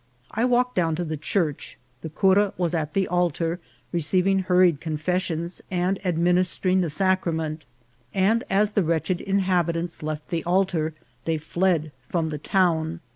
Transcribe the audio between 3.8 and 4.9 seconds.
receiving hurried